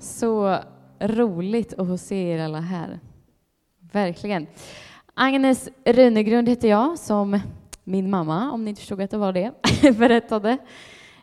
[0.00, 0.58] Så
[1.00, 3.00] roligt att få se er alla här.
[3.92, 4.46] Verkligen.
[5.14, 7.40] Agnes Runegrund heter jag, som
[7.84, 9.52] min mamma, om ni inte förstod att det var det,
[9.98, 10.58] berättade.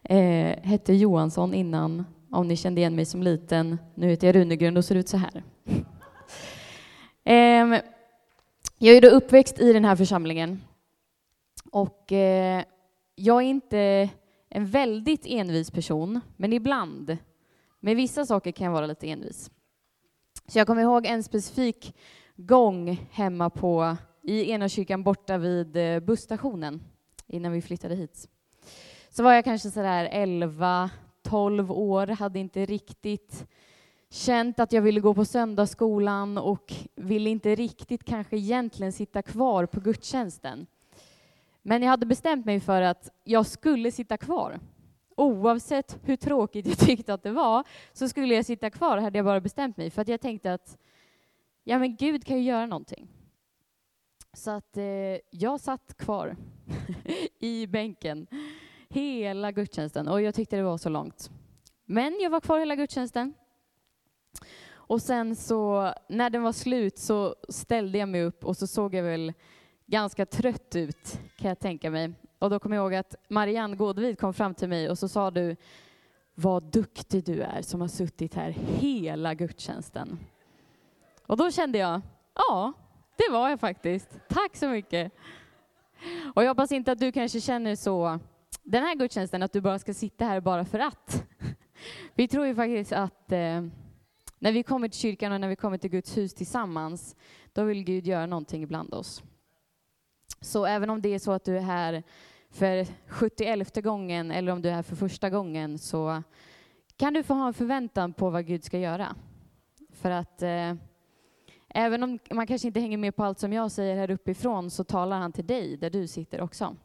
[0.03, 3.77] Eh, hette Johansson innan, om ni kände igen mig som liten.
[3.95, 5.43] Nu heter jag Runegrund och ser ut så här.
[7.23, 7.81] eh,
[8.77, 10.61] jag är då uppväxt i den här församlingen.
[11.71, 12.63] Och eh,
[13.15, 14.09] jag är inte
[14.49, 17.17] en väldigt envis person, men ibland
[17.79, 19.51] med vissa saker kan jag vara lite envis.
[20.47, 21.95] Så jag kommer ihåg en specifik
[22.35, 26.83] gång hemma på, i ena kyrkan borta vid eh, busstationen
[27.27, 28.29] innan vi flyttade hit.
[29.09, 30.89] Så var jag kanske sådär 11,
[31.23, 33.47] 12 år, hade inte riktigt
[34.09, 39.65] känt att jag ville gå på söndagsskolan och ville inte riktigt kanske egentligen sitta kvar
[39.65, 40.67] på gudstjänsten.
[41.61, 44.59] Men jag hade bestämt mig för att jag skulle sitta kvar
[45.17, 49.25] oavsett hur tråkigt jag tyckte att det var, så skulle jag sitta kvar, hade jag
[49.25, 49.89] bara bestämt mig.
[49.89, 50.77] För att jag tänkte att,
[51.63, 53.07] ja men Gud kan ju göra någonting.
[54.33, 54.83] Så att eh,
[55.29, 56.35] jag satt kvar
[57.39, 58.27] i bänken
[58.89, 61.31] hela gudstjänsten och jag tyckte det var så långt.
[61.85, 63.33] Men jag var kvar hela gudstjänsten.
[64.69, 68.95] Och sen så, när den var slut så ställde jag mig upp och så såg
[68.95, 69.33] jag väl
[69.85, 72.13] ganska trött ut, kan jag tänka mig.
[72.39, 75.31] Och då kommer jag ihåg att Marianne Gårdvid kom fram till mig och så sa
[75.31, 75.55] du,
[76.35, 80.19] vad duktig du är som har suttit här hela gudstjänsten.
[81.25, 82.01] Och då kände jag,
[82.35, 82.73] ja,
[83.17, 84.09] det var jag faktiskt.
[84.27, 85.11] Tack så mycket.
[86.35, 88.19] Och jag hoppas inte att du kanske känner så
[88.63, 91.23] den här gudstjänsten, att du bara ska sitta här bara för att.
[92.15, 93.65] Vi tror ju faktiskt att eh,
[94.39, 97.15] när vi kommer till kyrkan och när vi kommer till Guds hus tillsammans,
[97.53, 99.23] då vill Gud göra någonting ibland oss.
[100.41, 102.03] Så även om det är så att du är här
[102.49, 106.23] för 71 gången eller om du är här för första gången så
[106.97, 109.15] kan du få ha en förväntan på vad Gud ska göra.
[109.91, 110.73] För att eh,
[111.69, 114.83] även om man kanske inte hänger med på allt som jag säger här uppifrån så
[114.83, 116.75] talar han till dig där du sitter också.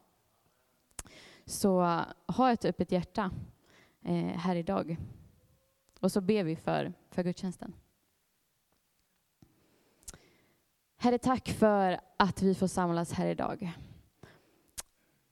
[1.44, 3.30] Så ha ett öppet hjärta
[4.04, 4.96] eh, här idag.
[6.00, 7.74] Och så ber vi för, för gudstjänsten.
[11.02, 13.72] Herre, tack för att vi får samlas här idag.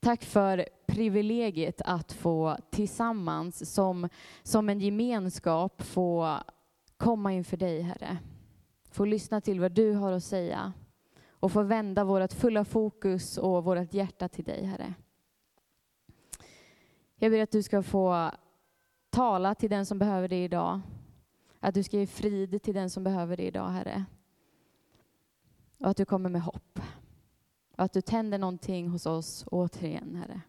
[0.00, 4.08] Tack för privilegiet att få tillsammans som,
[4.42, 6.38] som en gemenskap få
[6.96, 8.18] komma inför dig, Herre.
[8.90, 10.72] Få lyssna till vad du har att säga
[11.30, 14.94] och få vända vårt fulla fokus och vårt hjärta till dig, Herre.
[17.16, 18.30] Jag ber att du ska få
[19.10, 20.80] tala till den som behöver det idag.
[21.60, 24.04] Att du ska ge frid till den som behöver det idag, Herre.
[25.80, 26.80] Och att du kommer med hopp.
[27.76, 30.40] Och att du tänder någonting hos oss återigen, Herre.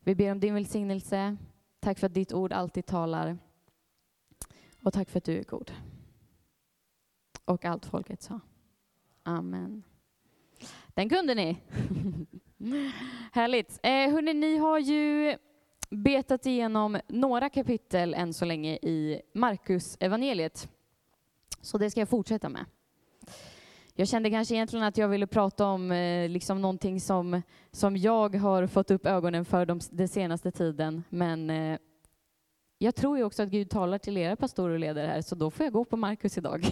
[0.00, 1.36] Vi ber om din välsignelse.
[1.80, 3.38] Tack för att ditt ord alltid talar.
[4.82, 5.72] Och tack för att du är god.
[7.44, 8.40] Och allt folket sa.
[9.22, 9.82] Amen.
[10.88, 11.58] Den kunde ni.
[13.32, 13.80] Härligt.
[13.82, 15.36] Eh, hörni, ni har ju
[15.90, 20.68] betat igenom några kapitel än så länge i Markus evangeliet.
[21.60, 22.64] Så det ska jag fortsätta med.
[23.94, 28.34] Jag kände kanske egentligen att jag ville prata om eh, liksom någonting som, som jag
[28.34, 31.78] har fått upp ögonen för de, den senaste tiden, men eh,
[32.78, 35.50] jag tror ju också att Gud talar till era pastorer och ledare här, så då
[35.50, 36.64] får jag gå på Markus idag.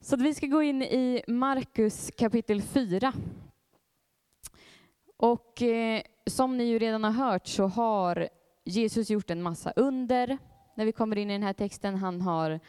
[0.00, 3.12] så vi ska gå in i Markus kapitel 4.
[5.16, 8.28] Och eh, som ni ju redan har hört så har
[8.64, 10.38] Jesus gjort en massa under
[10.74, 11.94] när vi kommer in i den här texten.
[11.94, 12.60] Han har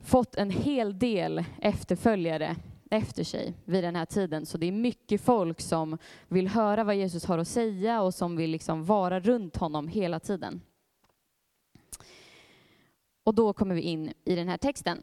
[0.00, 2.56] fått en hel del efterföljare
[2.90, 4.46] efter sig vid den här tiden.
[4.46, 8.36] Så det är mycket folk som vill höra vad Jesus har att säga och som
[8.36, 10.60] vill liksom vara runt honom hela tiden.
[13.24, 15.02] Och då kommer vi in i den här texten.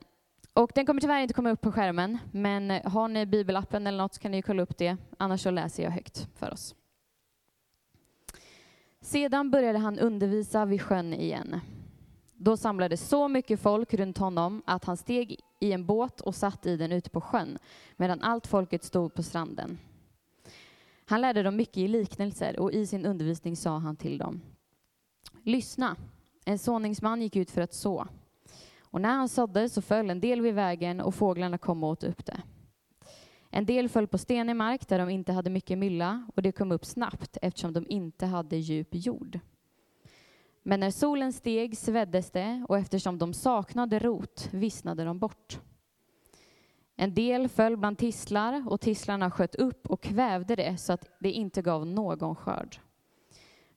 [0.53, 4.13] Och den kommer tyvärr inte komma upp på skärmen, men har ni bibelappen eller något
[4.13, 4.97] så kan ni kolla upp det.
[5.17, 6.75] Annars så läser jag högt för oss.
[9.01, 11.59] Sedan började han undervisa vid sjön igen.
[12.39, 16.65] Då samlades så mycket folk runt honom att han steg i en båt och satt
[16.65, 17.57] i den ute på sjön,
[17.95, 19.77] medan allt folket stod på stranden.
[21.05, 24.41] Han lärde dem mycket i liknelser och i sin undervisning sa han till dem.
[25.43, 25.95] Lyssna,
[26.45, 28.07] en såningsman gick ut för att så.
[28.79, 32.03] Och när han sådde så föll en del vid vägen och fåglarna kom och åt
[32.03, 32.41] upp det.
[33.49, 36.71] En del föll på stenig mark där de inte hade mycket mylla och det kom
[36.71, 39.39] upp snabbt eftersom de inte hade djup jord.
[40.69, 45.59] Men när solen steg sveddes det och eftersom de saknade rot vissnade de bort.
[46.95, 51.31] En del föll bland tistlar och tistlarna sköt upp och kvävde det så att det
[51.31, 52.77] inte gav någon skörd.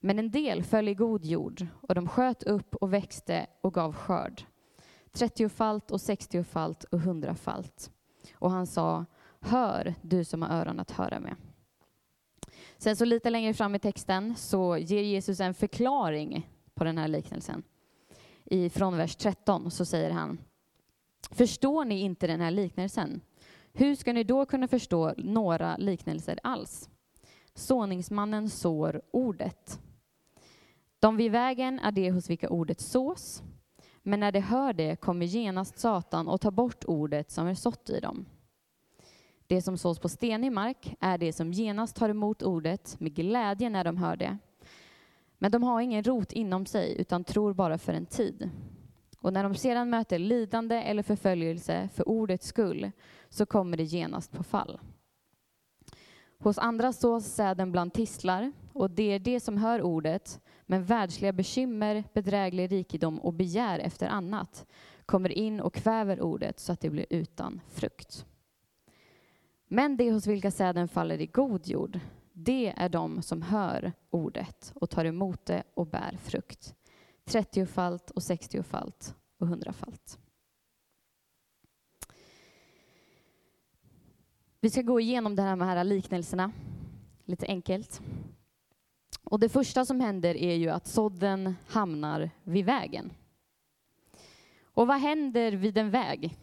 [0.00, 3.92] Men en del föll i god jord, och de sköt upp och växte och gav
[3.92, 4.42] skörd.
[5.12, 7.90] Trettiofalt och sextiofalt och hundrafalt.
[8.34, 9.04] Och han sa,
[9.40, 11.36] hör du som har öron att höra med.
[12.78, 16.46] Sen så lite längre fram i texten så ger Jesus en förklaring
[16.80, 17.62] på den här liknelsen.
[18.44, 20.40] I, från vers 13 så säger han,
[21.30, 23.20] förstår ni inte den här liknelsen?
[23.72, 26.90] Hur ska ni då kunna förstå några liknelser alls?
[27.54, 29.80] Såningsmannen sår ordet.
[30.98, 33.42] De vid vägen är det hos vilka ordet sås,
[34.02, 37.90] men när de hör det kommer genast Satan och tar bort ordet som är sått
[37.90, 38.26] i dem.
[39.46, 43.70] Det som sås på stenig mark är det som genast tar emot ordet med glädje
[43.70, 44.38] när de hör det.
[45.42, 48.50] Men de har ingen rot inom sig utan tror bara för en tid.
[49.18, 52.90] Och när de sedan möter lidande eller förföljelse för ordets skull
[53.28, 54.80] så kommer det genast på fall.
[56.38, 61.32] Hos andra sås säden bland tistlar och det är det som hör ordet men världsliga
[61.32, 64.66] bekymmer, bedräglig rikedom och begär efter annat
[65.06, 68.26] kommer in och kväver ordet så att det blir utan frukt.
[69.68, 72.00] Men det hos vilka säden faller i god jord,
[72.44, 76.74] det är de som hör ordet och tar emot det och bär frukt.
[77.24, 80.18] Trettiofalt och sextiofalt och hundrafalt.
[84.60, 86.52] Vi ska gå igenom det här med här liknelserna
[87.24, 88.00] lite enkelt.
[89.24, 93.12] Och det första som händer är ju att sådden hamnar vid vägen.
[94.62, 96.38] Och vad händer vid en väg?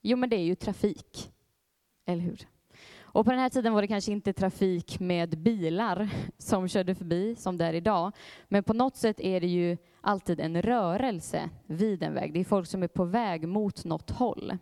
[0.00, 1.32] Jo, men det är ju trafik.
[2.04, 2.46] Eller hur?
[3.12, 6.08] Och på den här tiden var det kanske inte trafik med bilar
[6.38, 8.12] som körde förbi som det är idag.
[8.48, 12.32] Men på något sätt är det ju alltid en rörelse vid en väg.
[12.32, 14.58] Det är folk som är på väg mot något håll.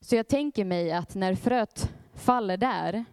[0.00, 3.04] Så jag tänker mig att när fröet faller där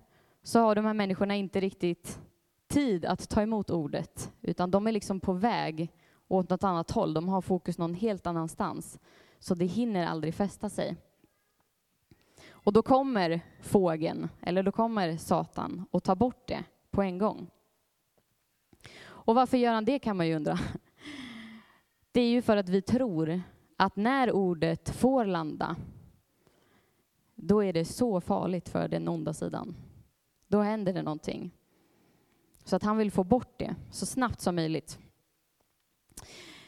[0.44, 2.20] så har de här människorna inte riktigt
[2.68, 5.92] tid att ta emot ordet, utan de är liksom på väg
[6.28, 7.14] åt något annat håll.
[7.14, 9.00] De har fokus någon helt annanstans,
[9.40, 10.96] så det hinner aldrig fästa sig.
[12.64, 17.50] Och då kommer fågeln, eller då kommer Satan och tar bort det på en gång.
[19.06, 20.60] Och varför gör han det kan man ju undra.
[22.12, 23.42] Det är ju för att vi tror
[23.78, 25.76] att när ordet får landa,
[27.36, 29.76] då är det så farligt för den onda sidan.
[30.48, 31.52] Då händer det någonting.
[32.64, 35.00] Så att han vill få bort det så snabbt som möjligt.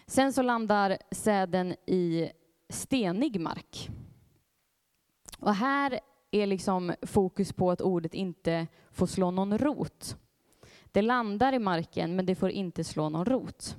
[0.05, 2.31] Sen så landar säden i
[2.69, 3.89] stenig mark.
[5.45, 5.99] Och här
[6.31, 10.17] är liksom fokus på att ordet inte får slå någon rot.
[10.91, 13.77] Det landar i marken, men det får inte slå någon rot.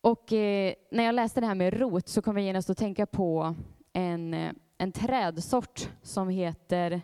[0.00, 3.06] Och eh, när jag läste det här med rot så kom jag genast att tänka
[3.06, 3.54] på
[3.92, 7.02] en, eh, en trädsort som heter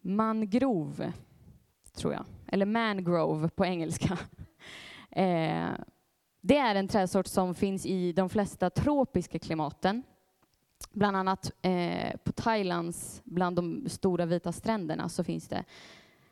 [0.00, 1.12] mangrove,
[1.96, 2.24] tror jag.
[2.46, 4.18] Eller mangrove på engelska.
[5.16, 5.70] Eh,
[6.40, 10.02] det är en trädsort som finns i de flesta tropiska klimaten.
[10.92, 15.64] Bland annat eh, på Thailands, bland de stora vita stränderna, så finns det,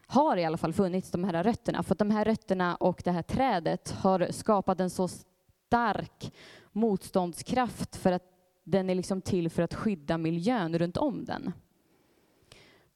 [0.06, 1.82] har i alla fall funnits de här rötterna.
[1.82, 6.32] För att de här rötterna och det här trädet har skapat en så stark
[6.72, 8.22] motståndskraft för att
[8.64, 11.52] den är liksom till för att skydda miljön runt om den.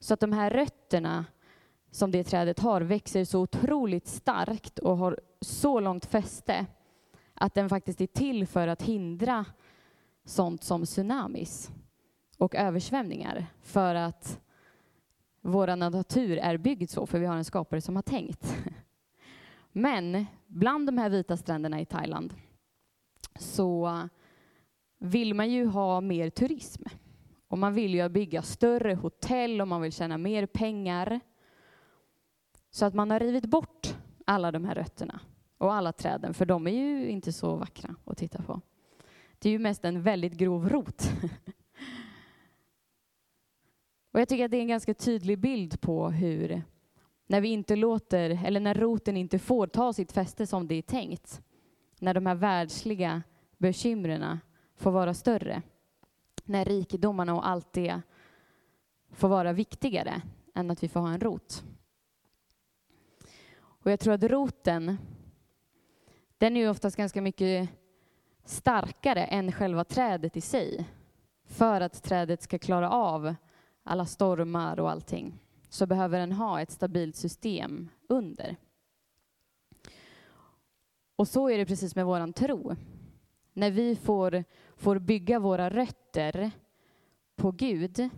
[0.00, 1.24] Så att de här rötterna
[1.90, 6.66] som det trädet har växer så otroligt starkt och har så långt fäste
[7.34, 9.44] att den faktiskt är till för att hindra
[10.26, 11.71] sånt som tsunamis
[12.38, 14.40] och översvämningar för att
[15.40, 18.56] vår natur är byggd så, för vi har en skapare som har tänkt.
[19.73, 22.35] Men bland de här vita stränderna i Thailand
[23.38, 24.09] så
[24.99, 26.83] vill man ju ha mer turism.
[27.49, 31.21] Och man vill ju bygga större hotell och man vill tjäna mer pengar.
[32.71, 35.21] Så att man har rivit bort alla de här rötterna
[35.59, 38.61] och alla träden, för de är ju inte så vackra att titta på.
[39.38, 41.02] Det är ju mest en väldigt grov rot.
[44.12, 46.62] Och jag tycker att det är en ganska tydlig bild på hur,
[47.26, 50.83] när vi inte låter, eller när roten inte får ta sitt fäste som det är
[50.83, 51.43] tänkt,
[51.99, 53.23] när de här världsliga
[53.59, 54.38] bekymren
[54.76, 55.62] får vara större,
[56.45, 58.00] när rikedomarna och allt det
[59.11, 60.23] får vara viktigare
[60.55, 61.64] än att vi får ha en rot.
[63.59, 64.99] Och jag tror att roten,
[66.38, 67.69] den är ju oftast ganska mycket
[68.48, 70.88] starkare än själva trädet i sig.
[71.44, 73.34] För att trädet ska klara av
[73.82, 75.38] alla stormar och allting
[75.68, 78.56] så behöver den ha ett stabilt system under.
[81.16, 82.76] Och så är det precis med våran tro.
[83.52, 84.44] När vi får,
[84.76, 86.50] får bygga våra rötter
[87.36, 88.08] på Gud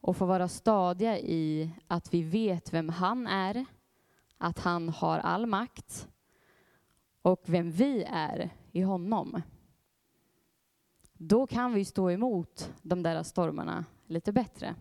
[0.00, 3.64] och får vara stadiga i att vi vet vem han är,
[4.38, 6.08] att han har all makt
[7.22, 9.42] och vem vi är i honom.
[11.12, 14.74] Då kan vi stå emot de där stormarna lite bättre.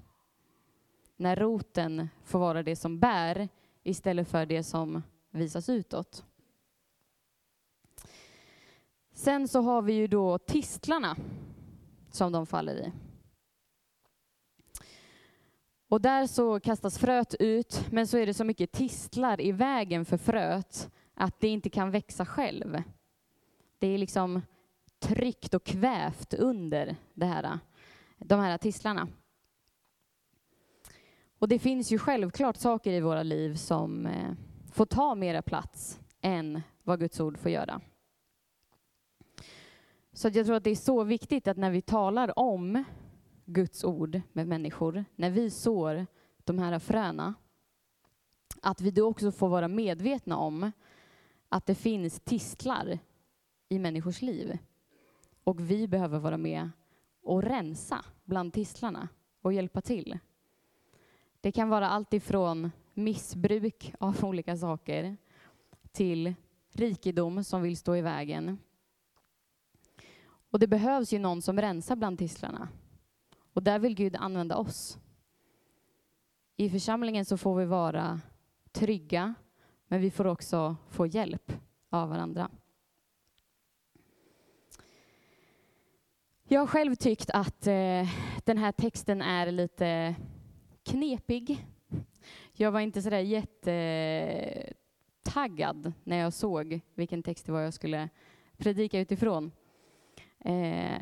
[1.18, 3.50] När roten får vara det som bär
[3.84, 6.26] istället för det som visas utåt.
[9.14, 11.16] Sen så har vi ju då tistlarna
[12.12, 12.92] som de faller i.
[15.88, 20.06] Och där så kastas fröet ut, men så är det så mycket tistlar i vägen
[20.06, 22.84] för fröet att det inte kan växa själv.
[23.82, 24.42] Det är liksom
[25.00, 27.60] tryckt och kvävt under det här,
[28.18, 29.08] de här tistlarna.
[31.40, 34.34] Och det finns ju självklart saker i våra liv som eh,
[34.72, 37.82] får ta mera plats än vad Guds ord får göra.
[40.14, 42.84] Så jag tror att det är så viktigt att när vi talar om
[43.46, 46.06] Guds ord med människor, när vi sår
[46.44, 47.34] de här fröna,
[48.62, 50.72] att vi då också får vara medvetna om
[51.50, 53.00] att det finns tistlar
[53.72, 54.58] i människors liv.
[55.44, 56.70] Och vi behöver vara med
[57.22, 59.08] och rensa bland tistlarna
[59.42, 60.20] och hjälpa till.
[61.42, 65.18] Det kan vara allt ifrån missbruk av olika saker
[65.92, 66.34] till
[66.72, 68.58] rikedom som vill stå i vägen.
[70.24, 72.70] Och det behövs ju någon som rensar bland tistlarna.
[73.54, 74.98] Och där vill Gud använda oss.
[76.58, 78.22] I församlingen så får vi vara
[78.72, 79.34] trygga,
[79.88, 81.54] men vi får också få hjälp
[81.90, 82.50] av varandra.
[86.54, 88.08] Jag har själv tyckt att eh,
[88.46, 90.16] den här texten är lite
[90.84, 91.68] knepig.
[92.54, 98.10] Jag var inte sådär jättetaggad när jag såg vilken text det var jag skulle
[98.58, 99.52] predika utifrån.
[100.40, 101.02] Eh,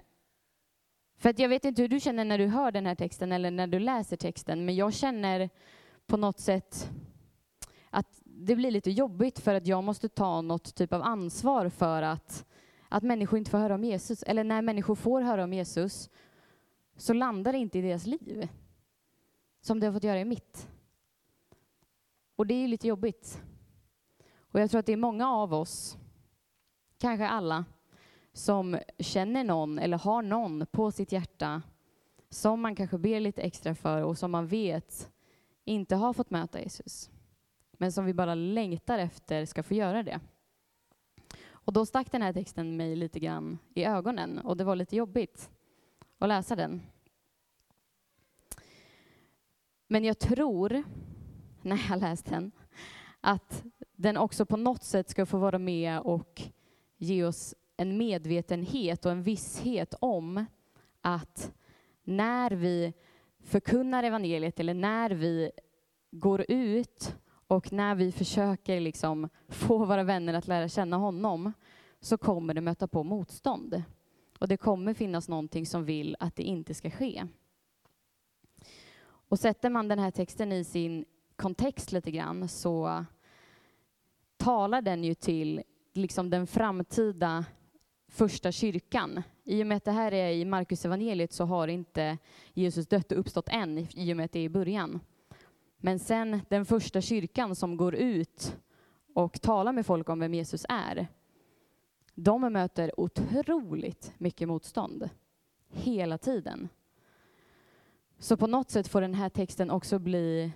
[1.18, 3.52] för att jag vet inte hur du känner när du hör den här texten eller
[3.52, 5.50] när du läser texten, men jag känner
[6.08, 6.90] på något sätt
[7.90, 12.02] att det blir lite jobbigt för att jag måste ta något typ av ansvar för
[12.02, 12.46] att,
[12.90, 14.24] att människor inte får höra om Jesus.
[14.24, 16.10] Eller när människor får höra om Jesus
[16.98, 18.50] så landar det inte i deras liv
[19.62, 20.68] som det har fått göra i mitt.
[22.36, 23.42] Och det är lite jobbigt.
[24.38, 25.98] Och jag tror att det är många av oss,
[26.98, 27.66] kanske alla,
[28.34, 31.62] som känner någon eller har någon på sitt hjärta
[32.30, 35.12] som man kanske ber lite extra för och som man vet
[35.66, 37.10] inte har fått möta Jesus.
[37.72, 40.20] Men som vi bara längtar efter ska få göra det.
[41.70, 44.96] Och då stack den här texten mig lite grann i ögonen och det var lite
[44.96, 45.50] jobbigt
[46.18, 46.82] att läsa den.
[49.88, 50.84] Men jag tror,
[51.62, 52.52] när jag läst den,
[53.22, 53.64] att
[53.96, 56.42] den också på något sätt ska få vara med och
[56.98, 60.46] ge oss en medvetenhet och en visshet om
[61.02, 61.54] att
[62.04, 62.94] när vi
[63.44, 65.52] förkunnar evangeliet eller när vi
[66.12, 67.16] går ut
[67.50, 71.54] och när vi försöker liksom få våra vänner att lära känna honom
[72.00, 73.84] så kommer det möta på motstånd.
[74.40, 77.28] Och det kommer finnas någonting som vill att det inte ska ske.
[79.02, 83.06] Och sätter man den här texten i sin kontext lite grann så
[84.38, 85.64] talar den ju till
[85.94, 87.46] liksom den framtida
[88.08, 89.24] första kyrkan.
[89.44, 92.18] I och med att det här är i Markus evangeliet så har inte
[92.54, 95.00] Jesus dött och uppstått än, i och med att det är i början.
[95.82, 98.58] Men sen den första kyrkan som går ut
[99.14, 101.08] och talar med folk om vem Jesus är,
[102.16, 105.10] de möter otroligt mycket motstånd
[105.70, 106.70] hela tiden.
[108.18, 110.52] Så på något sätt får den här texten också bli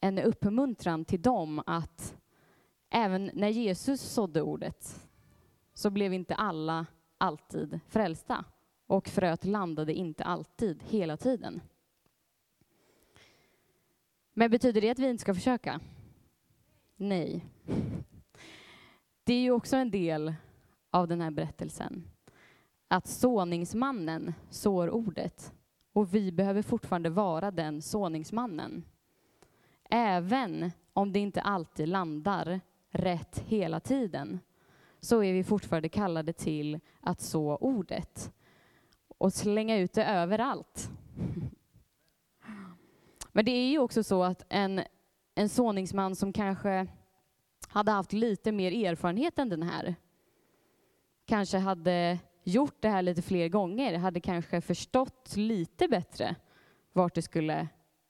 [0.00, 2.16] en uppmuntran till dem att
[2.90, 5.08] även när Jesus sådde ordet
[5.74, 6.86] så blev inte alla
[7.18, 8.44] alltid frälsta
[8.86, 11.60] och fröet landade inte alltid, hela tiden.
[14.32, 15.80] Men betyder det att vi inte ska försöka?
[16.96, 17.46] Nej.
[19.24, 20.34] Det är ju också en del
[20.90, 22.04] av den här berättelsen.
[22.88, 25.52] Att såningsmannen sår ordet
[25.92, 28.84] och vi behöver fortfarande vara den såningsmannen.
[29.90, 32.60] Även om det inte alltid landar
[32.90, 34.40] rätt hela tiden
[35.00, 38.32] så är vi fortfarande kallade till att så ordet
[39.18, 40.90] och slänga ut det överallt.
[43.32, 44.80] Men det är ju också så att en,
[45.34, 46.86] en såningsman som kanske
[47.68, 49.94] hade haft lite mer erfarenhet än den här,
[51.26, 56.36] kanske hade gjort det här lite fler gånger, hade kanske förstått lite bättre
[56.92, 57.68] vart det skulle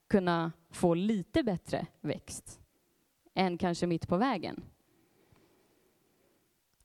[0.09, 2.61] kunna få lite bättre växt
[3.35, 4.65] än kanske mitt på vägen.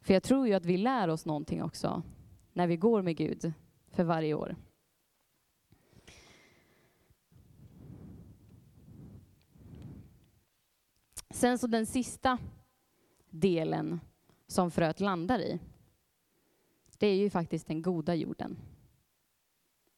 [0.02, 2.02] För jag tror ju att vi lär oss någonting också
[2.54, 3.54] när vi går med Gud
[3.92, 4.56] för varje år.
[11.38, 12.38] Sen så den sista
[13.30, 14.00] delen
[14.48, 15.60] som fröet landar i,
[16.98, 18.58] det är ju faktiskt den goda jorden.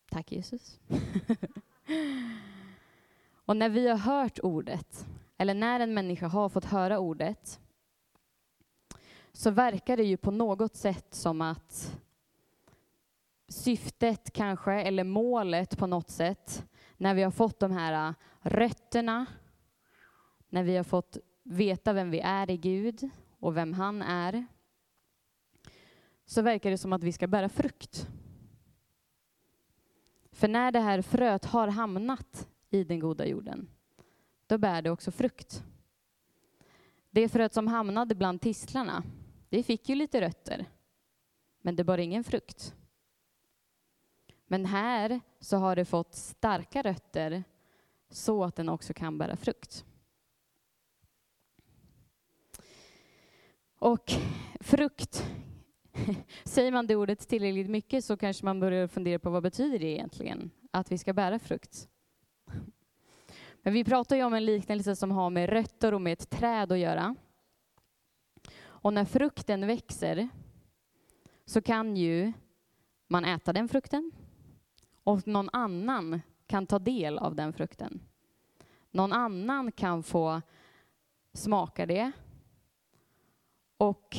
[0.10, 0.80] Tack Jesus.
[3.46, 5.06] och när vi har hört ordet,
[5.38, 7.60] eller när en människa har fått höra ordet,
[9.32, 12.00] så verkar det ju på något sätt som att
[13.48, 16.66] syftet kanske, eller målet på något sätt,
[16.98, 19.26] när vi har fått de här rötterna,
[20.50, 21.18] när vi har fått
[21.50, 24.46] veta vem vi är i Gud och vem han är,
[26.26, 28.08] så verkar det som att vi ska bära frukt.
[30.32, 33.70] För när det här fröet har hamnat i den goda jorden,
[34.48, 35.64] då bär det också frukt.
[37.10, 39.04] Det fröet som hamnade bland tistlarna,
[39.50, 40.66] det fick ju lite rötter,
[41.62, 42.76] men det bar ingen frukt.
[44.48, 47.44] Men här så har det fått starka rötter
[48.10, 49.86] så att den också kan bära frukt.
[53.80, 54.12] Och
[54.60, 55.26] frukt,
[56.44, 59.86] säger man det ordet tillräckligt mycket så kanske man börjar fundera på vad betyder det
[59.86, 61.90] egentligen, att vi ska bära frukt.
[63.62, 66.72] Men vi pratar ju om en liknelse som har med rötter och med ett träd
[66.72, 67.16] att göra.
[68.62, 70.30] Och när frukten växer
[71.46, 72.34] så kan ju
[73.08, 74.12] man äta den frukten
[75.04, 78.02] och någon annan kan ta del av den frukten.
[78.92, 80.42] Någon annan kan få
[81.34, 82.12] smaka det
[83.80, 84.18] och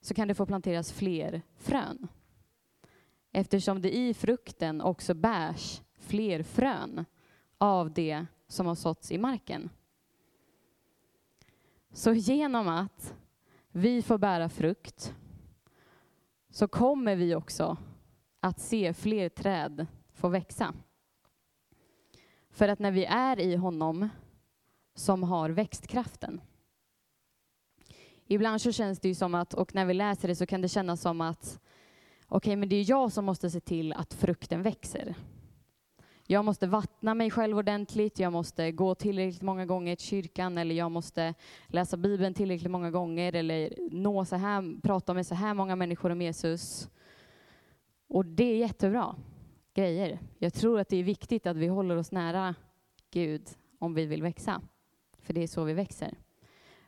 [0.00, 2.08] så kan det få planteras fler frön.
[3.32, 7.04] Eftersom det i frukten också bärs fler frön
[7.58, 9.70] av det som har såtts i marken.
[11.92, 13.14] Så genom att
[13.68, 15.14] vi får bära frukt
[16.50, 17.76] så kommer vi också
[18.40, 20.74] att se fler träd få växa.
[22.50, 24.08] För att när vi är i honom
[24.94, 26.40] som har växtkraften.
[28.30, 30.68] Ibland så känns det ju som att, och när vi läser det så kan det
[30.68, 31.60] kännas som att
[32.26, 35.14] okej, okay, men det är jag som måste se till att frukten växer.
[36.26, 40.74] Jag måste vattna mig själv ordentligt, jag måste gå tillräckligt många gånger till kyrkan eller
[40.74, 41.34] jag måste
[41.66, 46.10] läsa Bibeln tillräckligt många gånger eller nå så här, prata med så här många människor
[46.10, 46.88] om Jesus.
[48.08, 49.16] Och det är jättebra
[49.74, 50.18] grejer.
[50.38, 52.54] Jag tror att det är viktigt att vi håller oss nära
[53.10, 53.48] Gud
[53.78, 54.60] om vi vill växa,
[55.22, 56.14] för det är så vi växer.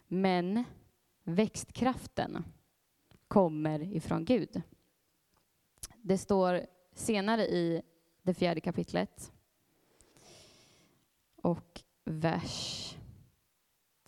[0.07, 0.65] Men
[1.25, 2.45] växtkraften
[3.29, 4.63] kommer ifrån Gud.
[6.03, 7.83] Det står senare i
[8.23, 9.33] det fjärde kapitlet
[11.37, 12.97] och vers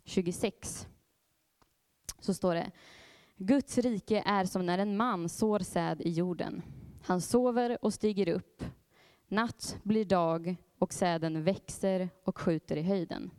[0.05, 0.87] 26
[2.19, 2.71] så står det
[3.37, 6.63] Guds rike är som när en man sår säd i jorden.
[7.03, 8.65] Han sover och stiger upp.
[9.29, 13.31] Natt blir dag och säden växer och skjuter i höjden.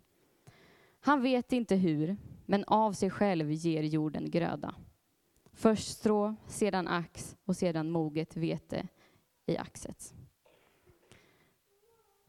[1.00, 2.18] Han vet inte hur,
[2.54, 4.76] men av sig själv ger jorden gröda.
[5.54, 8.88] Först strå, sedan ax och sedan moget vete
[9.46, 10.14] i axet.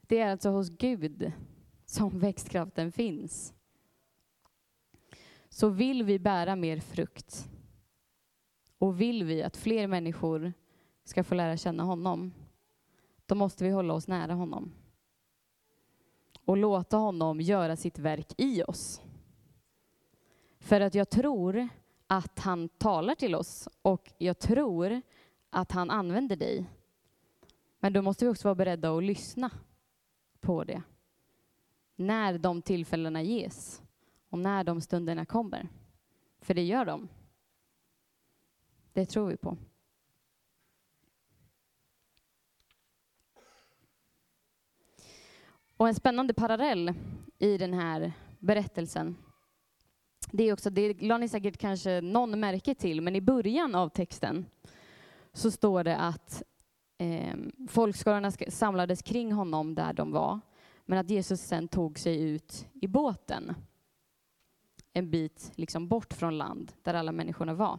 [0.01, 1.33] Det är alltså hos Gud
[1.87, 3.55] som växtkraften finns.
[5.49, 7.49] Så vill vi bära mer frukt
[8.79, 10.53] och vill vi att fler människor
[11.05, 12.33] ska få lära känna honom,
[13.27, 14.73] då måste vi hålla oss nära honom
[16.45, 19.04] och låta honom göra sitt verk i oss.
[20.65, 21.69] För att jag tror
[22.07, 25.03] att han talar till oss och jag tror
[25.51, 26.65] att han använder dig.
[27.79, 29.51] Men då måste vi också vara beredda att lyssna
[30.41, 30.83] på det.
[31.97, 33.83] När de tillfällena ges
[34.29, 35.69] och när de stunderna kommer.
[36.41, 37.09] För det gör de.
[38.93, 39.57] Det tror vi på.
[45.77, 46.95] Och en spännande parallell
[47.39, 49.17] i den här berättelsen,
[50.37, 53.89] det är också, det la ni säkert kanske någon märke till, men i början av
[53.89, 54.47] texten
[55.33, 56.43] så står det att
[56.99, 57.35] eh,
[57.69, 60.41] folkskarorna samlades kring honom där de var,
[60.85, 63.55] men att Jesus sen tog sig ut i båten
[64.93, 67.79] en bit liksom bort från land där alla människorna var.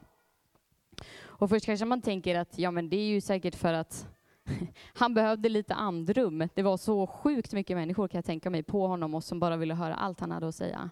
[1.18, 4.08] Och först kanske man tänker att ja, men det är ju säkert för att
[4.94, 6.48] han behövde lite andrum.
[6.54, 9.58] Det var så sjukt mycket människor kan jag tänka mig på honom och som bara
[9.58, 10.90] ville höra allt han hade att säga.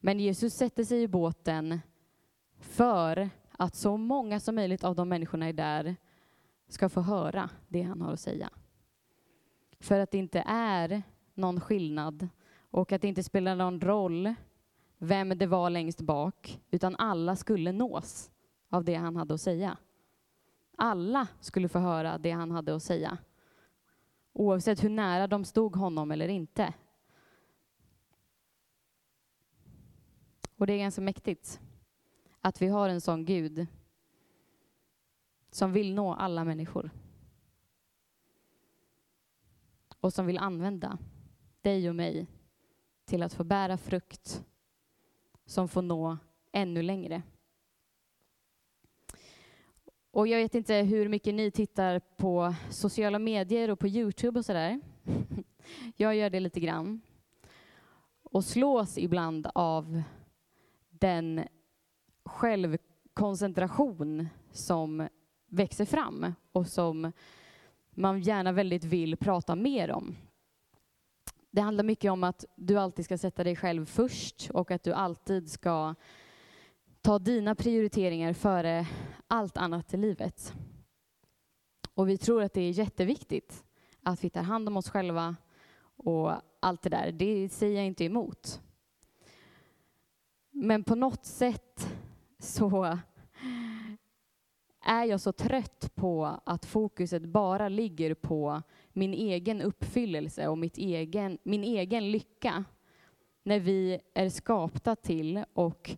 [0.00, 1.80] Men Jesus sätter sig i båten
[2.60, 5.96] för att så många som möjligt av de människorna är där
[6.68, 8.50] ska få höra det han har att säga.
[9.80, 11.02] För att det inte är
[11.34, 12.28] någon skillnad
[12.58, 14.34] och att det inte spelar någon roll
[14.98, 18.30] vem det var längst bak, utan alla skulle nås
[18.70, 19.78] av det han hade att säga.
[20.78, 23.18] Alla skulle få höra det han hade att säga,
[24.32, 26.74] oavsett hur nära de stod honom eller inte.
[30.56, 31.60] Och det är ganska mäktigt
[32.40, 33.66] att vi har en sån Gud
[35.50, 36.90] som vill nå alla människor.
[40.00, 40.98] Och som vill använda
[41.60, 42.26] dig och mig
[43.04, 44.44] till att få bära frukt
[45.44, 46.18] som får nå
[46.52, 47.22] ännu längre.
[50.10, 54.44] Och jag vet inte hur mycket ni tittar på sociala medier och på Youtube och
[54.44, 54.80] sådär.
[55.96, 57.00] Jag gör det lite grann.
[58.22, 60.02] Och slås ibland av
[61.00, 61.44] den
[62.24, 65.08] självkoncentration som
[65.48, 67.12] växer fram och som
[67.90, 70.16] man gärna väldigt vill prata mer om.
[71.50, 74.92] Det handlar mycket om att du alltid ska sätta dig själv först och att du
[74.92, 75.94] alltid ska
[77.00, 78.86] ta dina prioriteringar före
[79.26, 80.54] allt annat i livet.
[81.94, 83.64] Och vi tror att det är jätteviktigt
[84.02, 85.36] att vi tar hand om oss själva
[85.96, 87.12] och allt det där.
[87.12, 88.60] Det säger jag inte emot.
[90.58, 91.88] Men på något sätt
[92.38, 92.98] så
[94.84, 100.78] är jag så trött på att fokuset bara ligger på min egen uppfyllelse och mitt
[100.78, 102.64] egen, min egen lycka.
[103.42, 105.90] När vi är skapta till och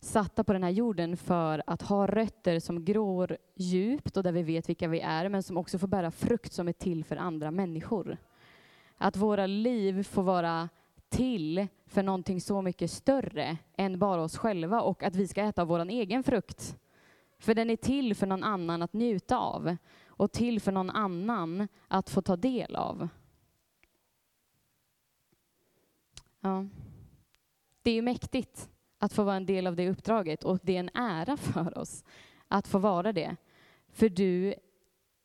[0.00, 4.42] satta på den här jorden för att ha rötter som gror djupt och där vi
[4.42, 7.50] vet vilka vi är, men som också får bära frukt som är till för andra
[7.50, 8.16] människor.
[8.98, 10.68] Att våra liv får vara
[11.08, 15.62] till för någonting så mycket större än bara oss själva och att vi ska äta
[15.62, 16.78] av vår egen frukt.
[17.38, 21.68] För den är till för någon annan att njuta av och till för någon annan
[21.88, 23.08] att få ta del av.
[26.40, 26.66] Ja.
[27.82, 30.80] Det är ju mäktigt att få vara en del av det uppdraget och det är
[30.80, 32.04] en ära för oss
[32.48, 33.36] att få vara det.
[33.88, 34.54] För du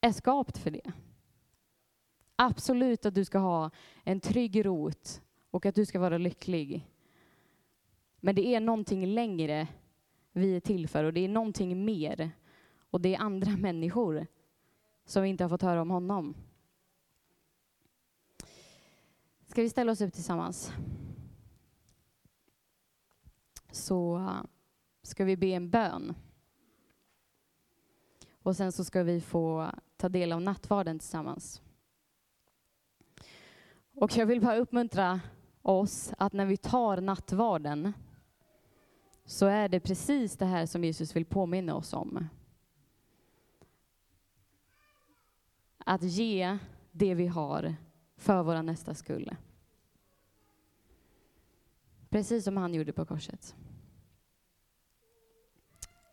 [0.01, 0.91] är skapt för det.
[2.35, 3.71] Absolut att du ska ha
[4.03, 6.87] en trygg rot och att du ska vara lycklig.
[8.19, 9.67] Men det är någonting längre
[10.31, 12.31] vi är till för och det är någonting mer.
[12.89, 14.27] Och det är andra människor
[15.05, 16.35] som vi inte har fått höra om honom.
[19.47, 20.73] Ska vi ställa oss upp tillsammans?
[23.71, 24.43] Så äh,
[25.01, 26.15] ska vi be en bön.
[28.43, 31.61] Och sen så ska vi få ta del av nattvarden tillsammans.
[33.93, 35.21] Och jag vill bara uppmuntra
[35.61, 37.93] oss att när vi tar nattvarden
[39.25, 42.27] så är det precis det här som Jesus vill påminna oss om.
[45.77, 46.57] Att ge
[46.91, 47.75] det vi har
[48.17, 49.35] för våra nästa skull.
[52.09, 53.55] Precis som han gjorde på korset.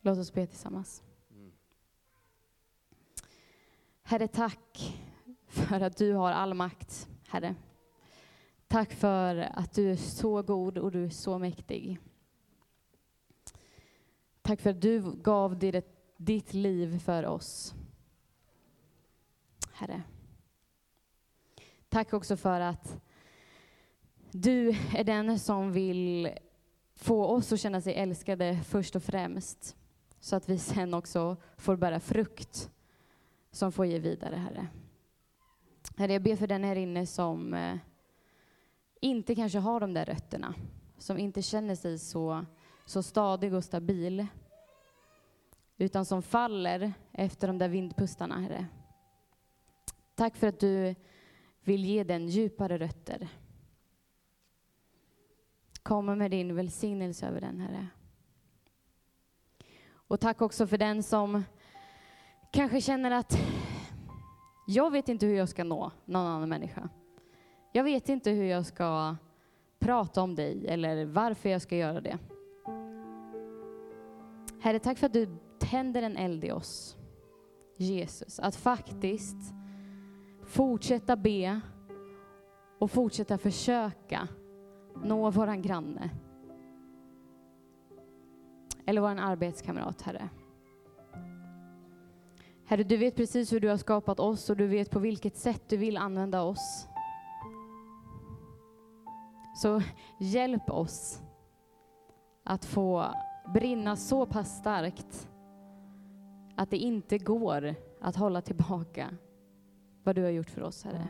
[0.01, 1.03] Låt oss be tillsammans.
[4.03, 4.97] Herre, tack
[5.47, 7.55] för att du har all makt, Herre.
[8.69, 11.99] Tack för att du är så god och du är så mäktig.
[14.41, 15.59] Tack för att du gav
[16.17, 17.73] ditt liv för oss.
[19.73, 20.03] Herre.
[21.89, 23.01] Tack också för att
[24.31, 26.29] du är den som vill
[26.95, 29.75] få oss att känna sig älskade först och främst.
[30.19, 32.71] Så att vi sen också får bära frukt
[33.51, 34.67] som får ge vidare, Herre.
[35.97, 37.77] Herre, jag ber för den här inne som eh,
[38.99, 40.53] inte kanske har de där rötterna,
[40.97, 42.45] som inte känner sig så,
[42.85, 44.27] så stadig och stabil,
[45.77, 48.65] utan som faller efter de där vindpustarna, Herre.
[50.15, 50.95] Tack för att du
[51.63, 53.27] vill ge den djupare rötter.
[55.83, 57.87] Kom med din välsignelse över den, Herre.
[59.91, 61.43] Och tack också för den som
[62.51, 63.37] kanske känner att
[64.67, 66.89] jag vet inte hur jag ska nå någon annan människa.
[67.71, 69.15] Jag vet inte hur jag ska
[69.79, 72.17] prata om dig eller varför jag ska göra det.
[74.61, 75.27] Herre, tack för att du
[75.59, 76.97] tänder en eld i oss.
[77.77, 79.53] Jesus, att faktiskt
[80.45, 81.61] fortsätta be
[82.79, 84.27] och fortsätta försöka
[85.03, 86.09] nå våran granne.
[88.85, 90.29] Eller våran arbetskamrat, Herre.
[92.65, 95.63] Herre, du vet precis hur du har skapat oss och du vet på vilket sätt
[95.67, 96.87] du vill använda oss.
[99.61, 99.81] Så
[100.19, 101.21] hjälp oss
[102.43, 103.05] att få
[103.53, 105.29] brinna så pass starkt
[106.55, 109.09] att det inte går att hålla tillbaka
[110.03, 111.07] vad du har gjort för oss, Herre.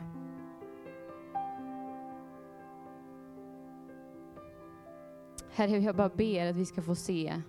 [5.50, 7.42] Herre, jag bara ber att vi ska få se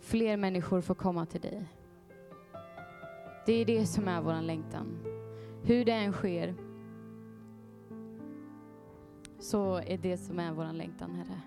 [0.00, 1.66] fler människor få komma till dig.
[3.46, 4.98] Det är det som är vår längtan.
[5.62, 6.65] Hur det än sker
[9.46, 11.40] så är det som är vår längtan, Herre.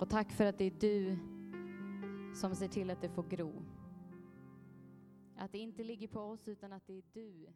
[0.00, 1.18] Och tack för att det är du
[2.34, 3.52] som ser till att det får gro.
[5.36, 7.46] Att det inte ligger på oss utan att det är du